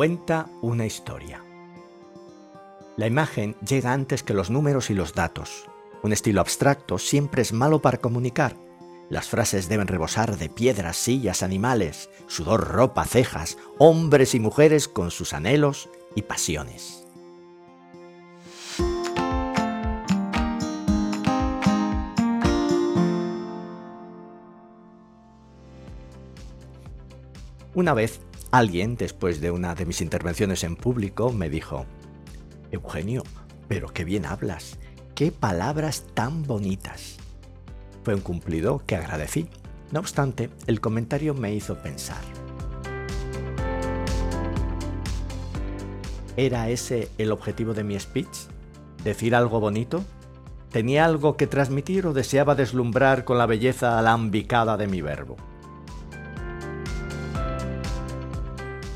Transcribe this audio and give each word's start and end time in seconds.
Cuenta 0.00 0.48
una 0.62 0.86
historia. 0.86 1.44
La 2.96 3.06
imagen 3.06 3.54
llega 3.56 3.92
antes 3.92 4.22
que 4.22 4.32
los 4.32 4.48
números 4.48 4.88
y 4.88 4.94
los 4.94 5.12
datos. 5.12 5.66
Un 6.02 6.14
estilo 6.14 6.40
abstracto 6.40 6.96
siempre 6.96 7.42
es 7.42 7.52
malo 7.52 7.82
para 7.82 7.98
comunicar. 7.98 8.56
Las 9.10 9.28
frases 9.28 9.68
deben 9.68 9.88
rebosar 9.88 10.38
de 10.38 10.48
piedras, 10.48 10.96
sillas, 10.96 11.42
animales, 11.42 12.08
sudor, 12.28 12.68
ropa, 12.68 13.04
cejas, 13.04 13.58
hombres 13.76 14.34
y 14.34 14.40
mujeres 14.40 14.88
con 14.88 15.10
sus 15.10 15.34
anhelos 15.34 15.90
y 16.14 16.22
pasiones. 16.22 17.04
Una 27.74 27.92
vez, 27.92 28.22
alguien, 28.50 28.96
después 28.96 29.40
de 29.40 29.50
una 29.50 29.74
de 29.74 29.86
mis 29.86 30.00
intervenciones 30.00 30.64
en 30.64 30.76
público, 30.76 31.32
me 31.32 31.48
dijo, 31.48 31.86
Eugenio, 32.70 33.22
pero 33.68 33.88
qué 33.88 34.04
bien 34.04 34.26
hablas, 34.26 34.78
qué 35.14 35.32
palabras 35.32 36.04
tan 36.14 36.44
bonitas. 36.44 37.16
Fue 38.02 38.14
un 38.14 38.20
cumplido 38.20 38.82
que 38.86 38.96
agradecí. 38.96 39.48
No 39.92 40.00
obstante, 40.00 40.50
el 40.66 40.80
comentario 40.80 41.34
me 41.34 41.54
hizo 41.54 41.76
pensar. 41.76 42.22
¿Era 46.36 46.70
ese 46.70 47.08
el 47.18 47.32
objetivo 47.32 47.74
de 47.74 47.84
mi 47.84 47.98
speech? 47.98 48.48
¿Decir 49.04 49.34
algo 49.34 49.60
bonito? 49.60 50.04
¿Tenía 50.70 51.04
algo 51.04 51.36
que 51.36 51.46
transmitir 51.46 52.06
o 52.06 52.12
deseaba 52.12 52.54
deslumbrar 52.54 53.24
con 53.24 53.36
la 53.36 53.46
belleza 53.46 53.98
alambicada 53.98 54.76
de 54.76 54.86
mi 54.86 55.02
verbo? 55.02 55.36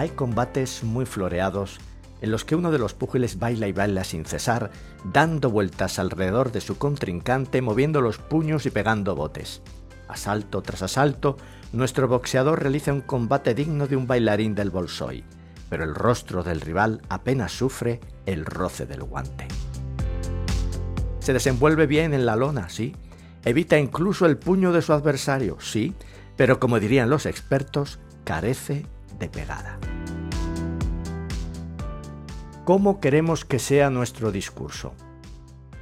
Hay 0.00 0.08
combates 0.08 0.82
muy 0.82 1.04
floreados 1.04 1.78
en 2.22 2.30
los 2.30 2.46
que 2.46 2.56
uno 2.56 2.70
de 2.70 2.78
los 2.78 2.94
púgiles 2.94 3.38
baila 3.38 3.68
y 3.68 3.72
baila 3.72 4.02
sin 4.02 4.24
cesar, 4.24 4.70
dando 5.04 5.50
vueltas 5.50 5.98
alrededor 5.98 6.52
de 6.52 6.62
su 6.62 6.78
contrincante, 6.78 7.60
moviendo 7.60 8.00
los 8.00 8.16
puños 8.16 8.64
y 8.64 8.70
pegando 8.70 9.14
botes. 9.14 9.60
Asalto 10.08 10.62
tras 10.62 10.80
asalto, 10.80 11.36
nuestro 11.74 12.08
boxeador 12.08 12.62
realiza 12.62 12.94
un 12.94 13.02
combate 13.02 13.54
digno 13.54 13.86
de 13.88 13.96
un 13.96 14.06
bailarín 14.06 14.54
del 14.54 14.70
bolsoy, 14.70 15.22
pero 15.68 15.84
el 15.84 15.94
rostro 15.94 16.42
del 16.42 16.62
rival 16.62 17.02
apenas 17.10 17.52
sufre 17.52 18.00
el 18.24 18.46
roce 18.46 18.86
del 18.86 19.02
guante. 19.02 19.48
Se 21.18 21.34
desenvuelve 21.34 21.86
bien 21.86 22.14
en 22.14 22.24
la 22.24 22.36
lona, 22.36 22.70
sí. 22.70 22.96
Evita 23.44 23.78
incluso 23.78 24.24
el 24.24 24.38
puño 24.38 24.72
de 24.72 24.80
su 24.80 24.94
adversario, 24.94 25.58
sí, 25.60 25.92
pero 26.38 26.58
como 26.58 26.80
dirían 26.80 27.10
los 27.10 27.26
expertos, 27.26 27.98
carece 28.24 28.86
de 29.20 29.28
pegada. 29.28 29.78
¿Cómo 32.70 33.00
queremos 33.00 33.44
que 33.44 33.58
sea 33.58 33.90
nuestro 33.90 34.30
discurso? 34.30 34.94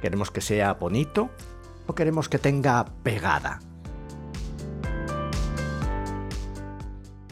¿Queremos 0.01 0.31
que 0.31 0.41
sea 0.41 0.73
bonito 0.73 1.29
o 1.85 1.93
queremos 1.93 2.29
que 2.29 2.39
tenga 2.39 2.83
pegada? 3.03 3.59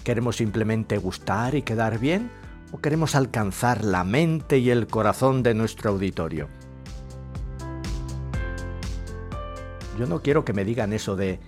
¿Queremos 0.03 0.35
simplemente 0.35 0.99
gustar 0.99 1.55
y 1.55 1.63
quedar 1.63 1.97
bien 1.97 2.29
o 2.71 2.77
queremos 2.77 3.15
alcanzar 3.15 3.83
la 3.83 4.03
mente 4.03 4.59
y 4.59 4.69
el 4.69 4.85
corazón 4.85 5.41
de 5.41 5.55
nuestro 5.55 5.89
auditorio? 5.89 6.49
Yo 9.97 10.05
no 10.05 10.21
quiero 10.21 10.45
que 10.45 10.53
me 10.53 10.65
digan 10.65 10.93
eso 10.93 11.15
de 11.15 11.39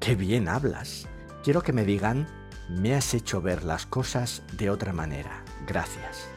qué 0.00 0.14
bien 0.14 0.48
hablas. 0.48 1.06
Quiero 1.44 1.60
que 1.60 1.74
me 1.74 1.84
digan 1.84 2.26
me 2.70 2.94
has 2.94 3.12
hecho 3.12 3.42
ver 3.42 3.62
las 3.62 3.84
cosas 3.84 4.42
de 4.56 4.70
otra 4.70 4.94
manera. 4.94 5.44
Gracias. 5.66 6.30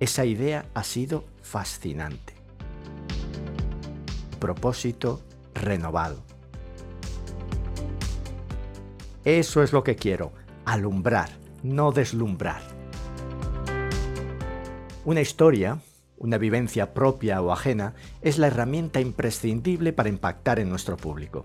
Esa 0.00 0.24
idea 0.24 0.64
ha 0.72 0.82
sido 0.82 1.24
fascinante. 1.42 2.32
Propósito 4.38 5.20
renovado. 5.52 6.22
Eso 9.26 9.62
es 9.62 9.74
lo 9.74 9.84
que 9.84 9.96
quiero, 9.96 10.32
alumbrar, 10.64 11.28
no 11.62 11.92
deslumbrar. 11.92 12.62
Una 15.04 15.20
historia, 15.20 15.80
una 16.16 16.38
vivencia 16.38 16.94
propia 16.94 17.42
o 17.42 17.52
ajena, 17.52 17.92
es 18.22 18.38
la 18.38 18.46
herramienta 18.46 19.00
imprescindible 19.00 19.92
para 19.92 20.08
impactar 20.08 20.60
en 20.60 20.70
nuestro 20.70 20.96
público. 20.96 21.44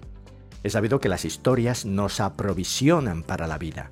He 0.64 0.70
sabido 0.70 1.02
que 1.02 1.10
las 1.10 1.26
historias 1.26 1.84
nos 1.86 2.22
aprovisionan 2.22 3.22
para 3.22 3.48
la 3.48 3.58
vida 3.58 3.92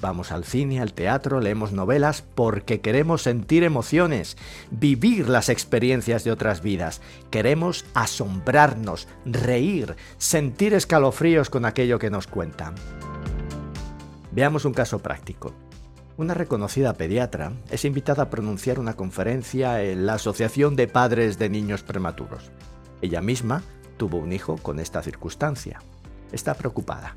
Vamos 0.00 0.30
al 0.30 0.44
cine, 0.44 0.80
al 0.80 0.92
teatro, 0.92 1.40
leemos 1.40 1.72
novelas 1.72 2.22
porque 2.22 2.80
queremos 2.80 3.22
sentir 3.22 3.64
emociones, 3.64 4.36
vivir 4.70 5.28
las 5.28 5.48
experiencias 5.48 6.22
de 6.22 6.30
otras 6.30 6.62
vidas. 6.62 7.00
Queremos 7.30 7.84
asombrarnos, 7.94 9.08
reír, 9.24 9.96
sentir 10.16 10.72
escalofríos 10.74 11.50
con 11.50 11.64
aquello 11.64 11.98
que 11.98 12.10
nos 12.10 12.28
cuentan. 12.28 12.76
Veamos 14.30 14.64
un 14.64 14.72
caso 14.72 15.00
práctico. 15.00 15.52
Una 16.16 16.34
reconocida 16.34 16.94
pediatra 16.94 17.52
es 17.70 17.84
invitada 17.84 18.24
a 18.24 18.30
pronunciar 18.30 18.78
una 18.78 18.94
conferencia 18.94 19.82
en 19.82 20.06
la 20.06 20.14
Asociación 20.14 20.76
de 20.76 20.86
Padres 20.86 21.38
de 21.38 21.48
Niños 21.48 21.82
Prematuros. 21.82 22.50
Ella 23.02 23.20
misma 23.20 23.62
tuvo 23.96 24.18
un 24.18 24.32
hijo 24.32 24.58
con 24.58 24.78
esta 24.78 25.02
circunstancia. 25.02 25.80
Está 26.30 26.54
preocupada. 26.54 27.16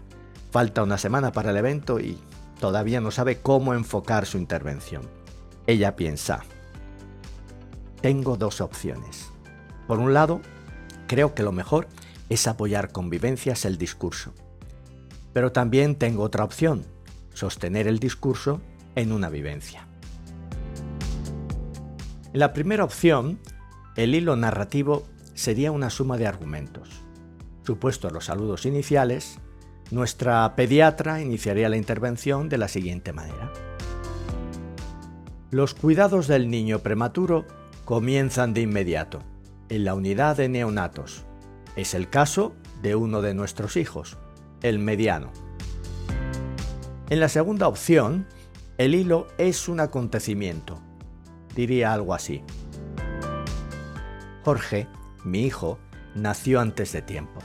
Falta 0.52 0.84
una 0.84 0.98
semana 0.98 1.32
para 1.32 1.52
el 1.52 1.58
evento 1.58 2.00
y 2.00 2.20
todavía 2.62 3.02
no 3.02 3.12
sabe 3.12 3.42
cómo 3.42 3.74
enfocar 3.74 4.26
su 4.26 4.38
intervención. 4.38 5.10
Ella 5.68 5.98
piensa, 5.98 6.44
tengo 8.02 8.38
dos 8.38 8.62
opciones. 8.62 9.32
Por 9.88 10.00
un 10.00 10.14
lado, 10.14 10.40
creo 11.08 11.36
que 11.36 11.44
lo 11.44 11.52
mejor 11.52 11.88
es 12.30 12.48
apoyar 12.48 12.94
con 12.94 13.10
vivencias 13.10 13.66
el 13.66 13.78
discurso. 13.78 14.34
Pero 15.34 15.52
también 15.52 15.96
tengo 15.96 16.24
otra 16.24 16.46
opción, 16.46 16.86
sostener 17.34 17.88
el 17.88 18.00
discurso 18.00 18.62
en 18.96 19.12
una 19.12 19.30
vivencia. 19.30 19.88
En 22.32 22.40
la 22.40 22.54
primera 22.54 22.84
opción, 22.84 23.40
el 23.98 24.16
hilo 24.16 24.36
narrativo 24.36 25.04
sería 25.34 25.72
una 25.72 25.90
suma 25.90 26.18
de 26.18 26.28
argumentos. 26.28 26.90
Supuestos 27.64 28.12
los 28.12 28.26
saludos 28.26 28.66
iniciales, 28.66 29.40
nuestra 29.92 30.56
pediatra 30.56 31.22
iniciaría 31.22 31.70
la 31.70 31.78
intervención 31.78 32.48
de 32.48 32.58
la 32.58 32.68
siguiente 32.70 33.12
manera. 33.12 33.52
Los 35.50 35.74
cuidados 35.74 36.28
del 36.28 36.50
niño 36.50 36.80
prematuro 36.80 37.46
comienzan 37.84 38.54
de 38.54 38.62
inmediato, 38.62 39.20
en 39.68 39.84
la 39.84 39.94
unidad 39.94 40.38
de 40.38 40.48
neonatos. 40.48 41.26
Es 41.76 41.94
el 41.94 42.10
caso 42.10 42.54
de 42.82 42.96
uno 42.96 43.22
de 43.22 43.34
nuestros 43.34 43.76
hijos, 43.76 44.18
el 44.62 44.80
mediano. 44.80 45.30
En 47.10 47.20
la 47.20 47.28
segunda 47.28 47.68
opción, 47.68 48.28
el 48.78 48.96
hilo 48.96 49.28
es 49.38 49.68
un 49.68 49.82
acontecimiento. 49.82 50.80
Diría 51.54 51.92
algo 51.92 52.14
así. 52.14 52.44
Jorge, 54.46 54.88
mi 55.26 55.42
hijo, 55.42 55.80
nació 56.16 56.62
antes 56.62 56.94
de 56.94 57.02
tiempo. 57.02 57.42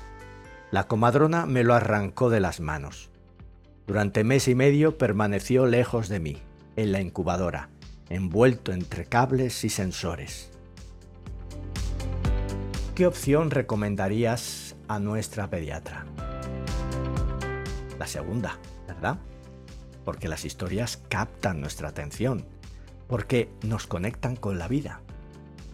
La 0.72 0.88
comadrona 0.88 1.46
me 1.46 1.62
lo 1.62 1.74
arrancó 1.74 2.28
de 2.28 2.40
las 2.40 2.58
manos. 2.58 3.10
Durante 3.86 4.24
mes 4.24 4.48
y 4.48 4.56
medio 4.56 4.98
permaneció 4.98 5.66
lejos 5.66 6.08
de 6.08 6.18
mí, 6.18 6.42
en 6.74 6.90
la 6.90 7.00
incubadora, 7.00 7.68
envuelto 8.10 8.72
entre 8.72 9.04
cables 9.04 9.62
y 9.62 9.68
sensores. 9.68 10.50
¿Qué 12.96 13.06
opción 13.06 13.52
recomendarías 13.52 14.74
a 14.88 14.98
nuestra 14.98 15.48
pediatra? 15.48 16.04
La 17.96 18.08
segunda, 18.08 18.58
¿verdad? 18.88 19.18
Porque 20.04 20.26
las 20.28 20.44
historias 20.44 21.00
captan 21.08 21.60
nuestra 21.60 21.90
atención, 21.90 22.44
porque 23.06 23.50
nos 23.62 23.86
conectan 23.86 24.34
con 24.34 24.58
la 24.58 24.66
vida. 24.66 25.00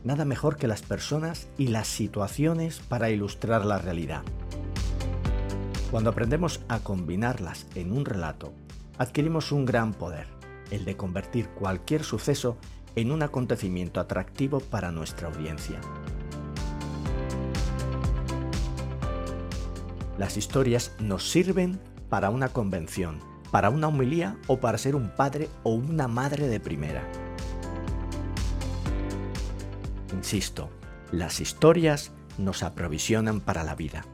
Nada 0.04 0.26
mejor 0.26 0.56
que 0.56 0.68
las 0.68 0.82
personas 0.82 1.48
y 1.56 1.68
las 1.68 1.88
situaciones 1.88 2.80
para 2.80 3.08
ilustrar 3.08 3.64
la 3.64 3.78
realidad. 3.78 4.22
Cuando 5.92 6.08
aprendemos 6.08 6.62
a 6.68 6.78
combinarlas 6.78 7.66
en 7.74 7.92
un 7.92 8.06
relato, 8.06 8.54
adquirimos 8.96 9.52
un 9.52 9.66
gran 9.66 9.92
poder, 9.92 10.26
el 10.70 10.86
de 10.86 10.96
convertir 10.96 11.50
cualquier 11.50 12.02
suceso 12.02 12.56
en 12.96 13.10
un 13.10 13.22
acontecimiento 13.22 14.00
atractivo 14.00 14.60
para 14.60 14.90
nuestra 14.90 15.28
audiencia. 15.28 15.78
Las 20.16 20.38
historias 20.38 20.96
nos 20.98 21.30
sirven 21.30 21.78
para 22.08 22.30
una 22.30 22.48
convención, 22.48 23.18
para 23.50 23.68
una 23.68 23.88
humilía 23.88 24.38
o 24.46 24.60
para 24.60 24.78
ser 24.78 24.96
un 24.96 25.10
padre 25.10 25.50
o 25.62 25.74
una 25.74 26.08
madre 26.08 26.48
de 26.48 26.58
primera. 26.58 27.06
Insisto, 30.14 30.70
las 31.10 31.40
historias 31.40 32.12
nos 32.38 32.62
aprovisionan 32.62 33.40
para 33.40 33.62
la 33.62 33.74
vida. 33.74 34.06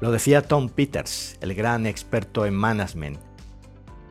Lo 0.00 0.10
decía 0.10 0.40
Tom 0.40 0.70
Peters, 0.70 1.36
el 1.42 1.52
gran 1.54 1.84
experto 1.84 2.46
en 2.46 2.54
management. 2.54 3.18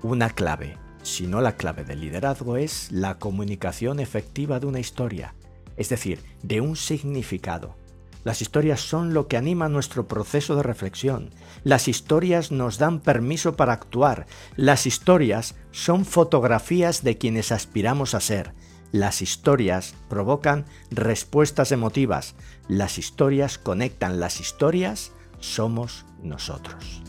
Una 0.03 0.29
clave, 0.29 0.77
sino 1.01 1.41
la 1.41 1.55
clave 1.55 1.83
del 1.83 2.01
liderazgo 2.01 2.57
es 2.57 2.91
la 2.91 3.17
comunicación 3.17 3.99
efectiva 3.99 4.59
de 4.59 4.67
una 4.67 4.79
historia, 4.79 5.33
es 5.77 5.89
decir, 5.89 6.21
de 6.43 6.61
un 6.61 6.75
significado. 6.75 7.75
Las 8.23 8.43
historias 8.43 8.81
son 8.81 9.15
lo 9.15 9.27
que 9.27 9.37
anima 9.37 9.67
nuestro 9.67 10.07
proceso 10.07 10.55
de 10.55 10.61
reflexión. 10.61 11.31
Las 11.63 11.87
historias 11.87 12.51
nos 12.51 12.77
dan 12.77 12.99
permiso 12.99 13.55
para 13.55 13.73
actuar. 13.73 14.27
Las 14.55 14.85
historias 14.85 15.55
son 15.71 16.05
fotografías 16.05 17.03
de 17.03 17.17
quienes 17.17 17.51
aspiramos 17.51 18.13
a 18.13 18.19
ser. 18.19 18.53
Las 18.91 19.23
historias 19.23 19.95
provocan 20.07 20.65
respuestas 20.91 21.71
emotivas. 21.71 22.35
Las 22.67 22.99
historias 22.99 23.57
conectan. 23.57 24.19
Las 24.19 24.39
historias 24.39 25.13
somos 25.39 26.05
nosotros. 26.21 27.01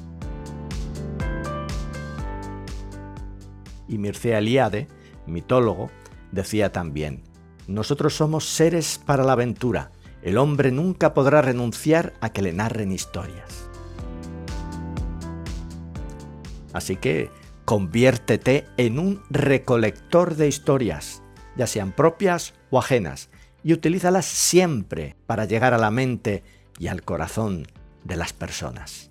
Y 3.88 3.98
Mircea 3.98 4.38
Eliade, 4.38 4.88
mitólogo, 5.26 5.90
decía 6.32 6.72
también, 6.72 7.22
nosotros 7.66 8.14
somos 8.14 8.48
seres 8.48 9.00
para 9.04 9.24
la 9.24 9.32
aventura. 9.32 9.90
El 10.22 10.38
hombre 10.38 10.70
nunca 10.70 11.14
podrá 11.14 11.42
renunciar 11.42 12.14
a 12.20 12.30
que 12.30 12.42
le 12.42 12.52
narren 12.52 12.92
historias. 12.92 13.68
Así 16.72 16.96
que 16.96 17.30
conviértete 17.64 18.66
en 18.76 18.98
un 18.98 19.22
recolector 19.30 20.36
de 20.36 20.48
historias, 20.48 21.22
ya 21.56 21.66
sean 21.66 21.92
propias 21.92 22.54
o 22.70 22.78
ajenas, 22.78 23.28
y 23.62 23.72
utilízalas 23.72 24.26
siempre 24.26 25.16
para 25.26 25.44
llegar 25.44 25.74
a 25.74 25.78
la 25.78 25.90
mente 25.90 26.42
y 26.78 26.86
al 26.86 27.02
corazón 27.02 27.66
de 28.04 28.16
las 28.16 28.32
personas. 28.32 29.09